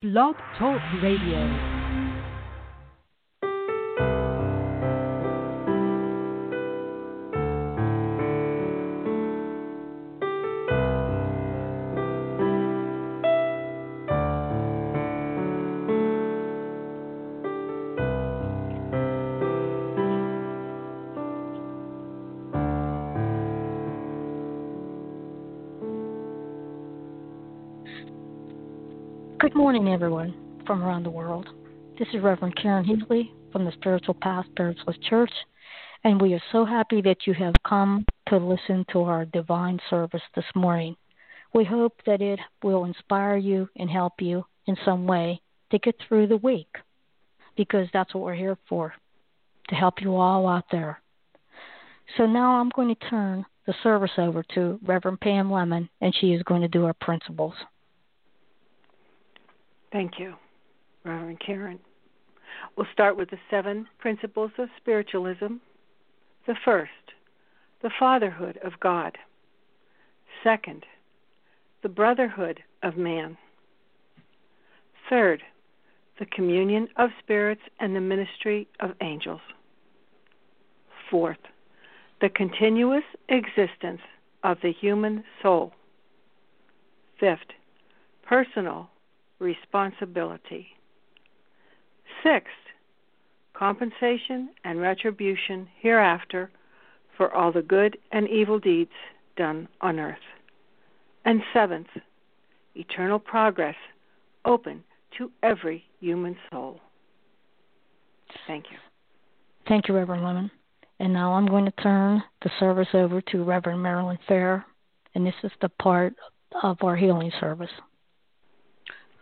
[0.00, 1.77] Blog Talk Radio.
[29.68, 30.34] Morning, everyone
[30.66, 31.46] from around the world.
[31.98, 35.30] This is Reverend Karen Heasley from the Spiritual Path Spiritualist Church,
[36.04, 40.22] and we are so happy that you have come to listen to our divine service
[40.34, 40.96] this morning.
[41.52, 45.96] We hope that it will inspire you and help you in some way to get
[46.00, 46.74] through the week,
[47.54, 48.94] because that's what we're here for
[49.68, 51.02] to help you all out there.
[52.16, 56.28] So now I'm going to turn the service over to Reverend Pam Lemon, and she
[56.28, 57.52] is going to do our principles.
[59.90, 60.34] Thank you,
[61.04, 61.78] Reverend Karen.
[62.76, 65.56] We'll start with the seven principles of spiritualism.
[66.46, 66.90] The first,
[67.82, 69.16] the fatherhood of God.
[70.44, 70.84] Second,
[71.82, 73.36] the brotherhood of man.
[75.08, 75.42] Third,
[76.18, 79.40] the communion of spirits and the ministry of angels.
[81.10, 81.38] Fourth,
[82.20, 84.00] the continuous existence
[84.42, 85.72] of the human soul.
[87.18, 87.38] Fifth,
[88.22, 88.90] personal
[89.38, 90.68] responsibility.
[92.22, 92.50] Sixth,
[93.54, 96.50] compensation and retribution hereafter
[97.16, 98.92] for all the good and evil deeds
[99.36, 100.16] done on earth.
[101.24, 101.88] And seventh,
[102.74, 103.74] eternal progress
[104.44, 104.82] open
[105.18, 106.80] to every human soul.
[108.46, 108.78] Thank you.
[109.66, 110.50] Thank you, Reverend Lemon.
[111.00, 114.64] And now I'm going to turn the service over to Reverend Marilyn Fair,
[115.14, 116.14] and this is the part
[116.62, 117.70] of our healing service.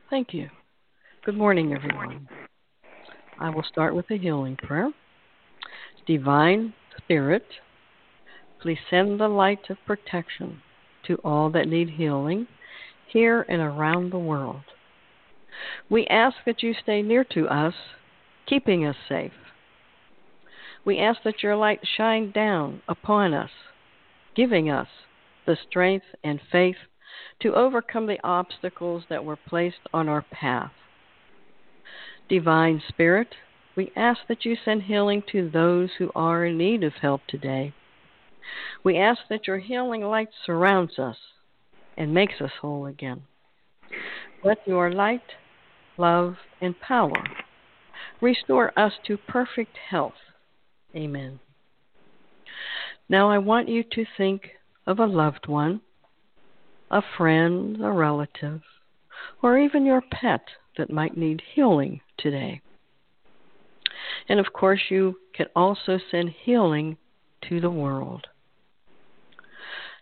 [0.08, 0.48] Thank you.
[1.24, 2.28] Good morning, everyone.
[3.40, 4.90] I will start with a healing prayer.
[6.06, 7.44] Divine Spirit,
[8.62, 10.62] please send the light of protection
[11.08, 12.46] to all that need healing
[13.08, 14.62] here and around the world.
[15.90, 17.74] We ask that you stay near to us,
[18.48, 19.32] keeping us safe.
[20.84, 23.50] We ask that your light shine down upon us,
[24.36, 24.88] giving us
[25.46, 26.76] the strength and faith
[27.40, 30.72] to overcome the obstacles that were placed on our path.
[32.28, 33.34] Divine Spirit,
[33.76, 37.74] we ask that you send healing to those who are in need of help today.
[38.82, 41.16] We ask that your healing light surrounds us
[41.96, 43.22] and makes us whole again.
[44.44, 45.22] Let your light,
[45.96, 47.22] love, and power
[48.20, 50.14] restore us to perfect health.
[50.94, 51.40] Amen.
[53.08, 54.50] Now I want you to think
[54.86, 55.80] of a loved one
[56.90, 58.62] a friend, a relative,
[59.42, 60.42] or even your pet
[60.76, 62.60] that might need healing today.
[64.28, 66.96] And of course, you can also send healing
[67.48, 68.26] to the world.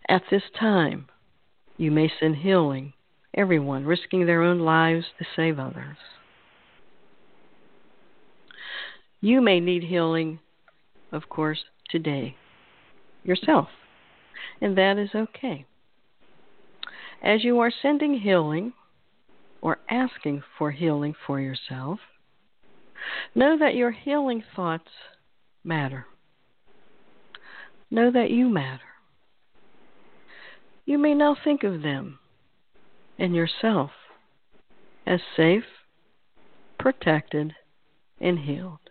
[0.08, 1.08] At this time,
[1.76, 2.92] you may send healing,
[3.34, 5.96] everyone risking their own lives to save others.
[9.20, 10.40] You may need healing,
[11.10, 12.36] of course, today,
[13.22, 13.68] yourself,
[14.60, 15.64] and that is okay.
[17.24, 18.74] As you are sending healing
[19.62, 21.98] or asking for healing for yourself,
[23.34, 24.90] know that your healing thoughts
[25.64, 26.06] matter.
[27.90, 28.82] Know that you matter.
[30.84, 32.18] You may now think of them
[33.18, 33.90] and yourself
[35.06, 35.64] as safe,
[36.78, 37.54] protected,
[38.20, 38.90] and healed.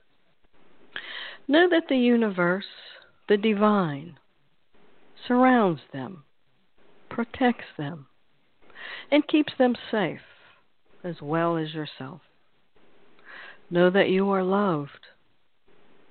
[1.48, 2.66] Know that the universe,
[3.30, 4.18] the divine,
[5.28, 6.24] surrounds them,
[7.10, 8.08] protects them,
[9.12, 10.22] and keeps them safe
[11.04, 12.22] as well as yourself.
[13.70, 15.08] Know that you are loved.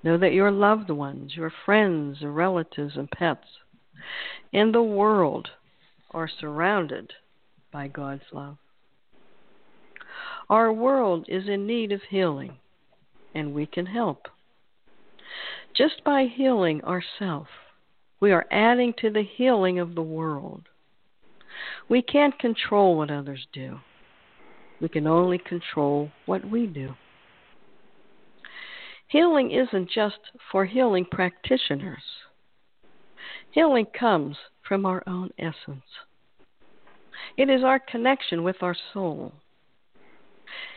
[0.03, 3.47] Know that your loved ones, your friends, your relatives, and pets
[4.53, 5.49] in the world
[6.11, 7.13] are surrounded
[7.73, 8.59] by God's love.
[10.51, 12.59] Our world is in need of healing,
[13.35, 14.29] and we can help.
[15.75, 17.49] Just by healing ourselves,
[18.21, 20.69] we are adding to the healing of the world.
[21.89, 23.79] We can't control what others do.
[24.81, 26.95] We can only control what we do.
[29.09, 30.19] Healing isn't just
[30.51, 32.03] for healing practitioners.
[33.51, 34.37] Healing comes
[34.67, 35.85] from our own essence.
[37.37, 39.33] It is our connection with our soul.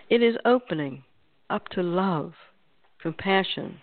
[0.09, 1.03] It is opening
[1.49, 2.33] up to love,
[3.01, 3.79] compassion,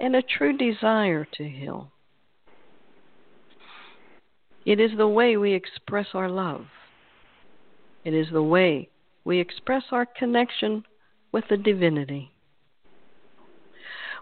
[0.00, 1.90] and a true desire to heal.
[4.66, 6.66] It is the way we express our love.
[8.04, 8.88] It is the way
[9.24, 10.84] we express our connection
[11.30, 12.32] with the divinity.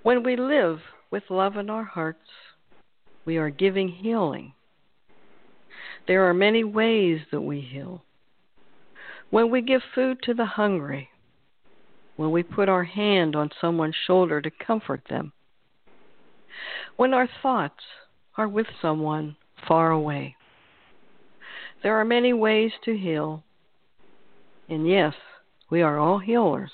[0.02, 0.81] When we live
[1.11, 2.29] with love in our hearts,
[3.25, 4.52] we are giving healing.
[6.06, 8.05] There are many ways that we heal.
[9.31, 11.08] When we give food to the hungry,
[12.17, 15.32] when we put our hand on someone's shoulder to comfort them,
[16.96, 17.82] when our thoughts
[18.37, 19.37] are with someone
[19.67, 20.37] far away.
[21.83, 23.43] There are many ways to heal,
[24.69, 25.15] and yes,
[25.71, 26.71] we are all healers.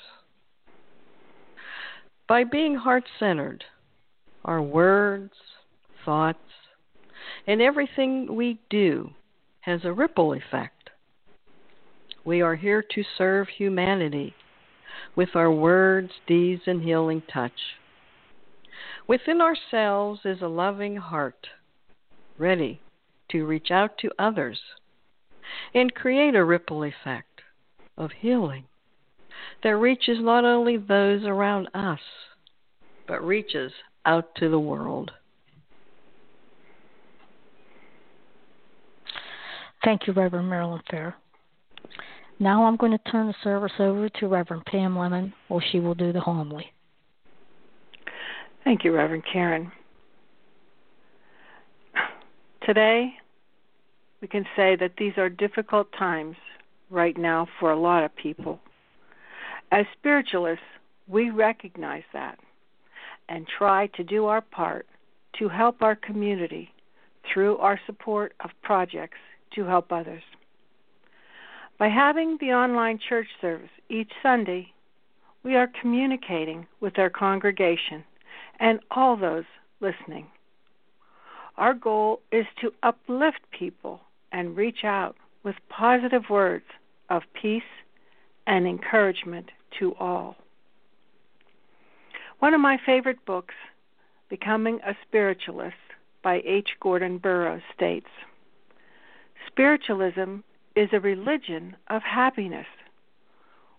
[2.29, 3.65] By being heart centered,
[4.45, 5.33] our words,
[6.05, 6.39] thoughts,
[7.47, 9.11] and everything we do
[9.63, 10.91] has a ripple effect.
[12.25, 14.35] We are here to serve humanity
[15.17, 17.77] with our words, deeds, and healing touch.
[19.07, 21.49] Within ourselves is a loving heart,
[22.41, 22.81] ready
[23.31, 24.59] to reach out to others
[25.75, 27.43] and create a ripple effect
[27.97, 28.65] of healing
[29.63, 32.01] that reaches not only those around us,
[33.07, 33.73] but reaches
[34.07, 35.11] out to the world.
[39.85, 41.15] Thank you, Reverend Marilyn Fair.
[42.39, 45.95] Now I'm going to turn the service over to Reverend Pam Lemon, where she will
[45.95, 46.73] do the homily.
[48.65, 49.73] Thank you, Reverend Karen.
[52.71, 53.15] Today,
[54.21, 56.37] we can say that these are difficult times
[56.89, 58.61] right now for a lot of people.
[59.73, 60.65] As spiritualists,
[61.09, 62.39] we recognize that
[63.29, 64.87] and try to do our part
[65.41, 66.71] to help our community
[67.25, 69.19] through our support of projects
[69.57, 70.23] to help others.
[71.77, 74.69] By having the online church service each Sunday,
[75.43, 78.05] we are communicating with our congregation
[78.61, 79.47] and all those
[79.81, 80.29] listening.
[81.61, 84.01] Our goal is to uplift people
[84.33, 86.65] and reach out with positive words
[87.11, 87.63] of peace
[88.47, 90.37] and encouragement to all.
[92.39, 93.55] One of my favorite books,
[94.31, 95.77] Becoming a Spiritualist
[96.23, 96.71] by H.
[96.81, 98.09] Gordon Burroughs, states
[99.47, 100.37] Spiritualism
[100.75, 102.67] is a religion of happiness.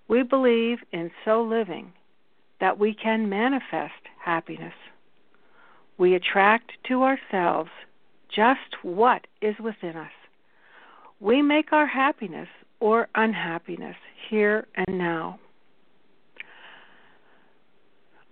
[0.08, 1.94] We believe in so living
[2.60, 4.74] that we can manifest happiness.
[5.98, 7.70] We attract to ourselves
[8.34, 10.12] just what is within us.
[11.20, 12.48] We make our happiness
[12.80, 13.96] or unhappiness
[14.30, 15.40] here and now.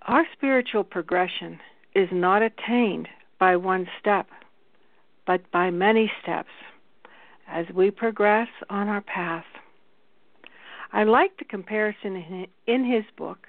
[0.03, 1.59] Our spiritual progression
[1.93, 3.07] is not attained
[3.39, 4.27] by one step,
[5.27, 6.49] but by many steps
[7.47, 9.45] as we progress on our path.
[10.91, 13.45] I like the comparison in his book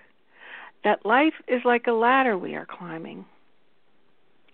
[0.85, 3.25] that life is like a ladder we are climbing.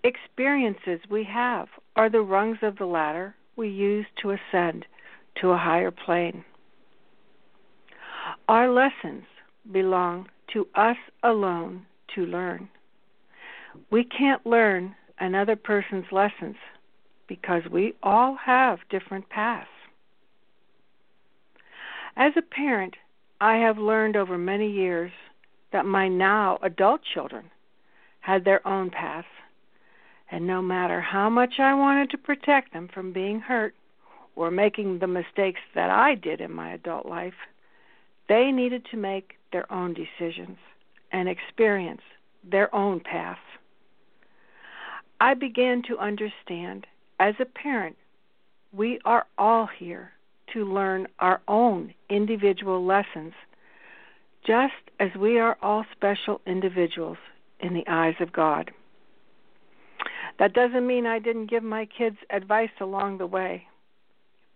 [0.06, 1.66] Experiences we have
[1.96, 4.86] are the rungs of the ladder we use to ascend
[5.40, 6.44] to a higher plane.
[8.46, 9.24] Our lessons
[9.72, 12.68] belong to us alone to learn.
[13.90, 16.54] We can't learn another person's lessons
[17.26, 19.66] because we all have different paths.
[22.16, 22.94] As a parent,
[23.40, 25.10] I have learned over many years
[25.72, 27.50] that my now adult children
[28.20, 29.26] had their own paths,
[30.31, 33.75] and no matter how much I wanted to protect them from being hurt
[34.34, 37.34] or making the mistakes that I did in my adult life,
[38.28, 40.58] they needed to make their own decisions
[41.12, 42.02] and experience
[42.45, 43.38] their own path.
[45.21, 46.87] I began to understand
[47.18, 47.97] as a parent,
[48.73, 50.12] we are all here
[50.52, 53.33] to learn our own individual lessons,
[54.47, 57.18] just as we are all special individuals
[57.61, 58.71] in the eyes of God.
[60.38, 63.66] That doesn't mean I didn't give my kids advice along the way.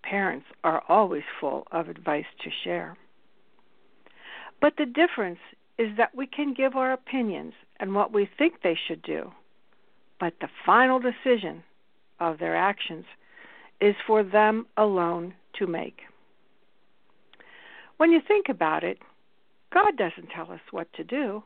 [0.02, 2.96] Parents are always full of advice to share.
[4.60, 5.38] But the difference
[5.78, 9.32] is that we can give our opinions and what we think they should do,
[10.18, 11.62] but the final decision
[12.18, 13.06] of their actions
[13.80, 16.00] is for them alone to make.
[17.96, 18.98] When you think about it,
[19.72, 21.42] God doesn't tell us what to do,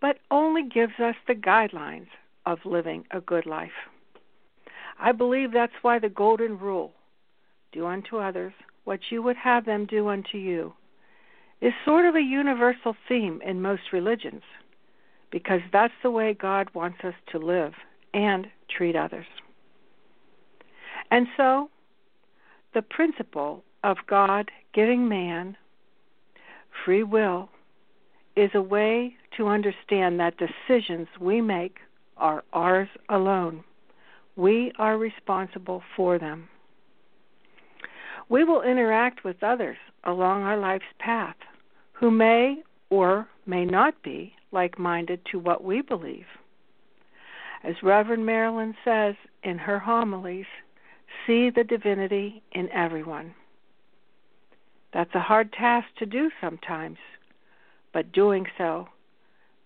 [0.00, 2.08] but only gives us the guidelines
[2.46, 3.70] of living a good life.
[4.98, 6.92] I believe that's why the golden rule
[7.72, 8.52] do unto others
[8.84, 10.72] what you would have them do unto you
[11.60, 14.42] is sort of a universal theme in most religions
[15.30, 17.72] because that's the way God wants us to live
[18.12, 19.26] and treat others.
[21.10, 21.70] And so,
[22.74, 25.56] the principle of God giving man
[26.84, 27.48] free will
[28.36, 31.78] is a way to understand that decisions we make
[32.16, 33.64] are ours alone.
[34.36, 36.48] We are responsible for them.
[38.28, 41.36] We will interact with others along our life's path
[41.92, 46.26] who may or may not be like minded to what we believe.
[47.62, 50.46] As Reverend Marilyn says in her homilies,
[51.26, 53.34] see the divinity in everyone.
[54.92, 56.98] That's a hard task to do sometimes,
[57.92, 58.88] but doing so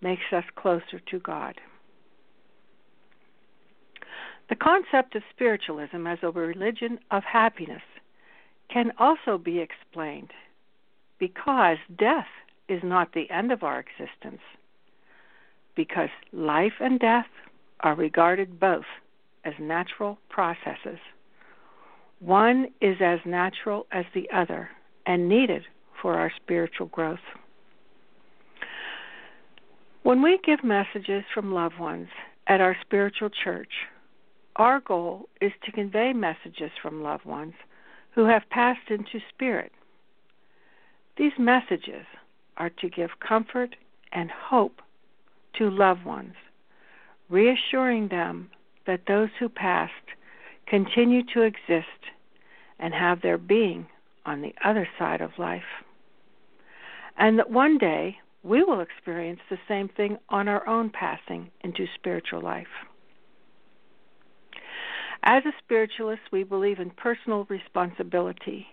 [0.00, 1.54] makes us closer to God.
[4.48, 7.82] The concept of spiritualism as a religion of happiness
[8.72, 10.30] can also be explained
[11.18, 12.28] because death
[12.68, 14.40] is not the end of our existence,
[15.74, 17.26] because life and death
[17.80, 18.84] are regarded both
[19.44, 20.98] as natural processes.
[22.20, 24.70] One is as natural as the other
[25.06, 25.62] and needed
[26.00, 27.18] for our spiritual growth.
[30.02, 32.08] When we give messages from loved ones
[32.46, 33.72] at our spiritual church,
[34.58, 37.54] our goal is to convey messages from loved ones
[38.14, 39.72] who have passed into spirit.
[41.16, 42.04] These messages
[42.56, 43.76] are to give comfort
[44.12, 44.82] and hope
[45.56, 46.34] to loved ones,
[47.28, 48.50] reassuring them
[48.86, 49.92] that those who passed
[50.66, 51.86] continue to exist
[52.78, 53.86] and have their being
[54.26, 55.62] on the other side of life.
[57.16, 61.86] And that one day we will experience the same thing on our own passing into
[61.94, 62.66] spiritual life.
[65.22, 68.66] As a spiritualist, we believe in personal responsibility.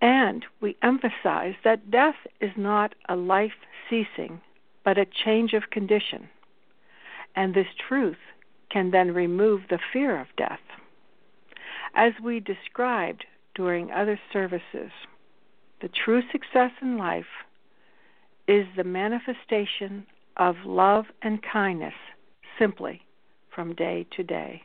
[0.00, 3.52] And we emphasize that death is not a life
[3.88, 4.40] ceasing,
[4.84, 6.28] but a change of condition.
[7.36, 8.18] And this truth
[8.70, 10.60] can then remove the fear of death.
[11.94, 13.24] As we described
[13.54, 14.90] during other services,
[15.80, 17.24] the true success in life
[18.48, 21.94] is the manifestation of love and kindness
[22.58, 23.02] simply
[23.54, 24.62] from day to day.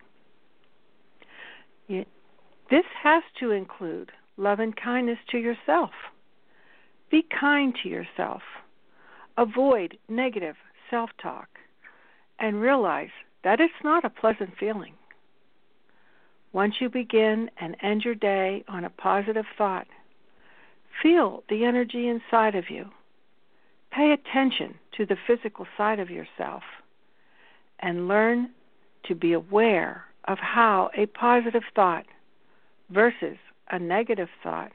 [1.89, 5.91] This has to include love and kindness to yourself.
[7.09, 8.41] Be kind to yourself.
[9.37, 10.55] Avoid negative
[10.89, 11.47] self talk
[12.37, 13.09] and realize
[13.43, 14.93] that it's not a pleasant feeling.
[16.53, 19.87] Once you begin and end your day on a positive thought,
[21.01, 22.85] feel the energy inside of you.
[23.91, 26.63] Pay attention to the physical side of yourself
[27.79, 28.51] and learn
[29.05, 32.05] to be aware of how a positive thought
[32.91, 33.37] versus
[33.71, 34.71] a negative thought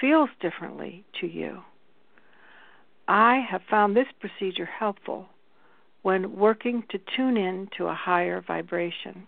[0.00, 1.60] feels differently to you.
[3.08, 5.26] I have found this procedure helpful
[6.02, 9.26] when working to tune in to a higher vibration.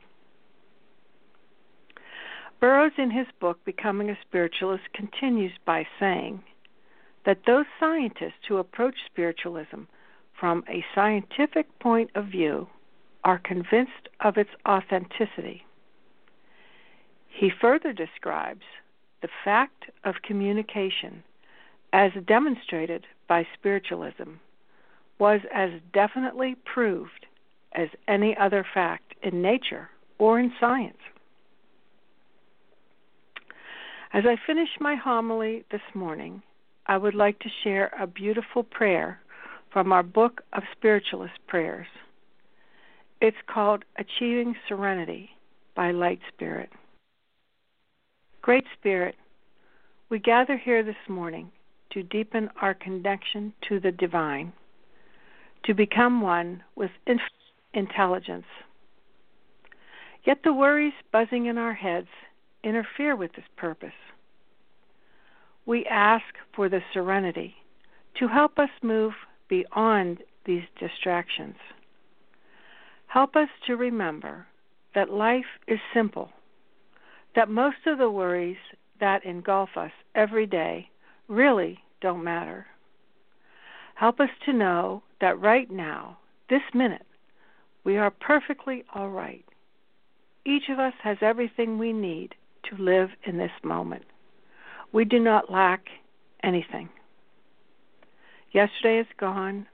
[2.60, 6.42] Burroughs, in his book Becoming a Spiritualist, continues by saying
[7.26, 9.82] that those scientists who approach spiritualism
[10.38, 12.68] from a scientific point of view
[13.28, 15.62] are convinced of its authenticity.
[17.28, 18.62] He further describes
[19.20, 21.23] the fact of communication,
[21.92, 24.37] as demonstrated by spiritualism,
[25.18, 27.26] was as definitely proved
[27.75, 30.97] as any other fact in nature or in science.
[34.14, 36.40] As I finish my homily this morning,
[36.87, 39.20] I would like to share a beautiful prayer
[39.70, 41.88] from our book of spiritualist prayers.
[43.20, 45.30] It's called Achieving Serenity
[45.75, 46.70] by Light Spirit.
[48.42, 49.16] Great Spirit,
[50.08, 51.50] we gather here this morning
[51.90, 54.52] to deepen our connection to the divine,
[55.64, 56.92] to become one with
[57.75, 58.46] intelligence.
[60.25, 62.08] Yet the worries buzzing in our heads
[62.62, 63.90] interfere with this purpose.
[65.66, 67.56] We ask for the serenity
[68.20, 69.12] to help us move
[69.48, 71.56] beyond these distractions.
[73.08, 74.46] Help us to remember
[74.94, 76.30] that life is simple,
[77.34, 78.58] that most of the worries
[79.00, 80.88] that engulf us every day
[81.26, 82.66] really don't matter.
[83.94, 86.18] Help us to know that right now,
[86.50, 87.06] this minute,
[87.82, 89.44] we are perfectly all right.
[90.44, 92.34] Each of us has everything we need
[92.70, 94.04] to live in this moment.
[94.92, 95.86] We do not lack
[96.42, 96.90] anything.
[98.52, 99.66] Yesterday is gone.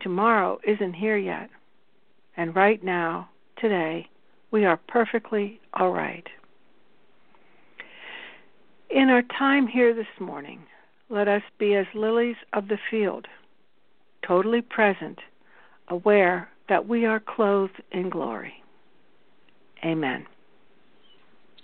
[0.00, 1.50] Tomorrow isn't here yet.
[2.36, 4.08] And right now, today,
[4.50, 6.26] we are perfectly all right.
[8.90, 10.60] In our time here this morning,
[11.08, 13.26] let us be as lilies of the field,
[14.26, 15.18] totally present,
[15.88, 18.54] aware that we are clothed in glory.
[19.84, 20.26] Amen.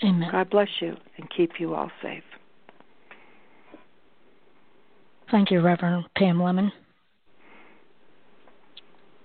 [0.03, 0.29] Amen.
[0.31, 2.23] God bless you and keep you all safe.
[5.31, 6.71] Thank you, Reverend Pam Lemon.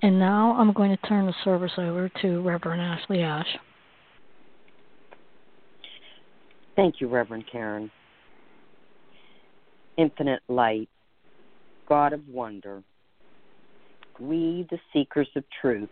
[0.03, 3.48] And now I'm going to turn the service over to Reverend Ashley Ash.
[6.75, 7.91] Thank you, Reverend Karen.
[9.98, 10.89] infinite light,
[11.88, 12.81] God of wonder.
[14.20, 15.89] We, the seekers of truth,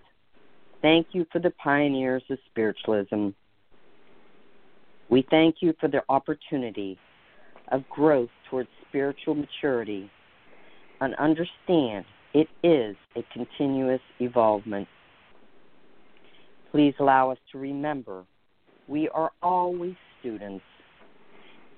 [0.81, 3.29] thank you for the pioneers of spiritualism.
[5.09, 6.97] We thank you for the opportunity
[7.71, 10.09] of growth towards spiritual maturity
[11.01, 14.87] and understand it is a continuous evolvement.
[16.71, 18.25] Please allow us to remember
[18.87, 20.63] we are always students,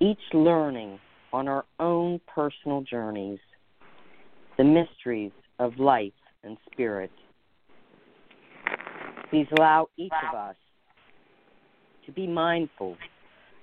[0.00, 0.98] each learning
[1.32, 3.38] on our own personal journeys
[4.58, 6.12] the mysteries of life
[6.44, 7.10] and spirit.
[9.30, 10.56] Please allow each of us
[12.04, 12.96] to be mindful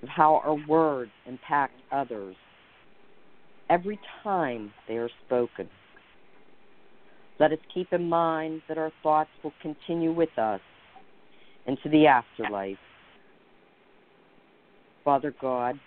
[0.01, 2.35] of how our words impact others
[3.69, 5.69] every time they are spoken.
[7.39, 10.59] Let us keep in mind that our thoughts will continue with us
[11.65, 12.77] into the afterlife.
[15.05, 15.79] Father God,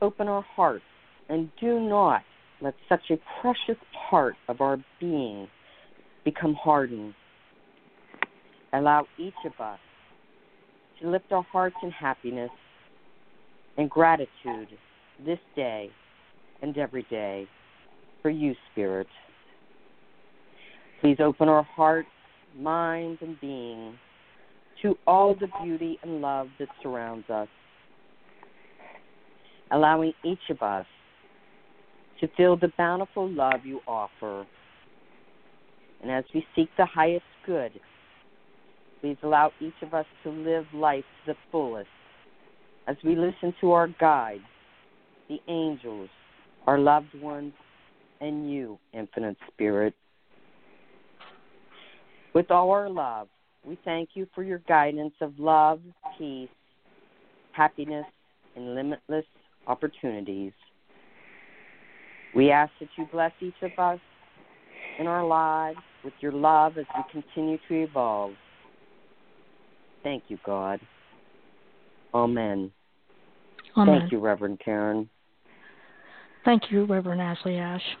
[0.00, 0.84] open our hearts
[1.28, 2.22] and do not
[2.62, 5.46] let such a precious part of our being
[6.24, 7.14] become hardened.
[8.72, 9.78] Allow each of us
[11.00, 12.50] to lift our hearts in happiness
[13.76, 14.68] and gratitude
[15.24, 15.90] this day
[16.62, 17.46] and every day
[18.22, 19.06] for you, Spirit.
[21.00, 22.08] Please open our hearts,
[22.56, 23.98] minds, and being
[24.82, 27.48] to all the beauty and love that surrounds us,
[29.70, 30.86] allowing each of us
[32.20, 34.46] to feel the bountiful love you offer.
[36.02, 37.72] And as we seek the highest good,
[39.00, 41.88] please allow each of us to live life to the fullest
[42.86, 44.44] as we listen to our guides,
[45.28, 46.08] the angels,
[46.66, 47.52] our loved ones,
[48.20, 49.94] and you, Infinite Spirit.
[52.36, 53.28] With all our love,
[53.64, 55.80] we thank you for your guidance of love,
[56.18, 56.50] peace,
[57.52, 58.04] happiness,
[58.54, 59.24] and limitless
[59.66, 60.52] opportunities.
[62.34, 63.98] We ask that you bless each of us
[65.00, 68.34] in our lives with your love as we continue to evolve.
[70.02, 70.78] Thank you, God.
[72.12, 72.70] Amen.
[73.78, 74.00] Amen.
[74.00, 75.08] Thank you, Reverend Karen.
[76.44, 77.96] Thank you, Reverend Ashley Ash.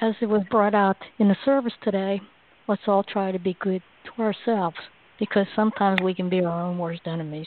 [0.00, 2.22] As it was brought out in the service today,
[2.68, 4.76] let's all try to be good to ourselves
[5.18, 7.46] because sometimes we can be our own worst enemies.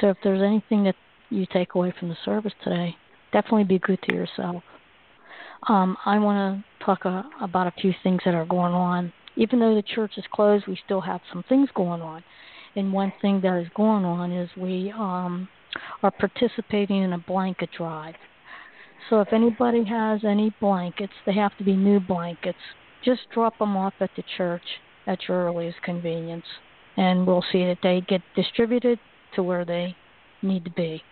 [0.00, 0.96] So if there's anything that
[1.30, 2.96] you take away from the service today,
[3.32, 4.62] definitely be good to yourself.
[5.68, 9.12] Um, I want to talk uh, about a few things that are going on.
[9.36, 12.22] Even though the church is closed, we still have some things going on.
[12.76, 15.48] And one thing that is going on is we um,
[16.02, 18.14] are participating in a blanket drive.
[19.10, 22.58] So if anybody has any blankets, they have to be new blankets.
[23.04, 24.62] Just drop them off at the church
[25.06, 26.44] at your earliest convenience,
[26.96, 28.98] and we'll see that they get distributed
[29.34, 29.94] to where they
[30.42, 31.02] need to be.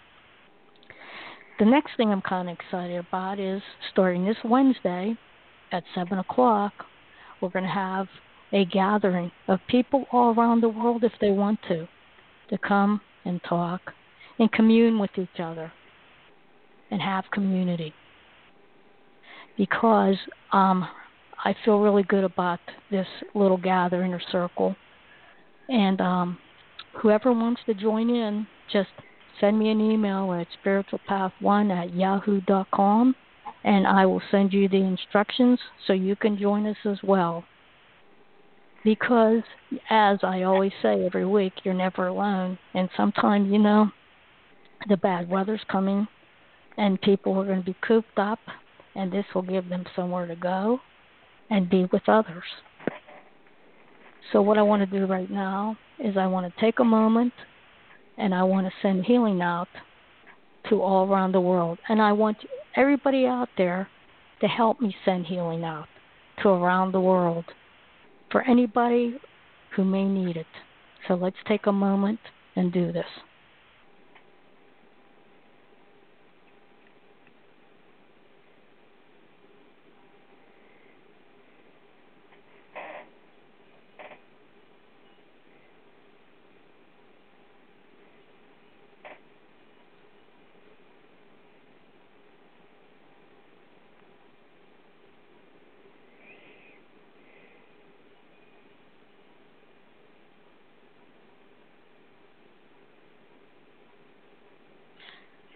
[1.58, 5.16] The next thing I'm kind of excited about is starting this Wednesday
[5.70, 6.72] at 7 o'clock,
[7.40, 8.06] we're going to have
[8.52, 11.88] a gathering of people all around the world, if they want to,
[12.50, 13.80] to come and talk
[14.38, 15.72] and commune with each other
[16.90, 17.94] and have community.
[19.56, 20.16] Because
[20.52, 20.86] um,
[21.44, 24.76] I feel really good about this little gathering or circle.
[25.68, 26.38] And um,
[27.00, 28.90] whoever wants to join in, just
[29.40, 33.16] send me an email at spiritualpath1 at yahoo.com
[33.64, 37.44] and I will send you the instructions so you can join us as well.
[38.84, 39.42] Because,
[39.90, 42.58] as I always say every week, you're never alone.
[42.74, 43.90] And sometimes, you know,
[44.88, 46.08] the bad weather's coming
[46.76, 48.40] and people are going to be cooped up,
[48.96, 50.80] and this will give them somewhere to go
[51.52, 52.42] and be with others.
[54.32, 57.34] So, what I want to do right now is I want to take a moment
[58.16, 59.68] and I want to send healing out
[60.70, 61.78] to all around the world.
[61.90, 62.38] And I want
[62.74, 63.86] everybody out there
[64.40, 65.88] to help me send healing out
[66.42, 67.44] to around the world
[68.30, 69.18] for anybody
[69.76, 70.46] who may need it.
[71.06, 72.20] So let's take a moment
[72.56, 73.04] and do this.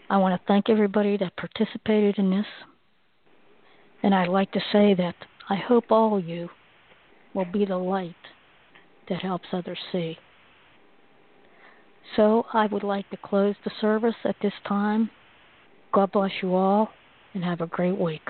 [0.09, 2.47] I want to thank everybody that participated in this.
[4.03, 5.17] And I'd like to say that
[5.49, 6.49] I hope all you
[7.35, 8.15] will be the light
[9.09, 10.17] that helps others see.
[12.15, 15.11] So I would like to close the service at this time.
[15.93, 16.89] God bless you all
[17.35, 18.23] and have a great week.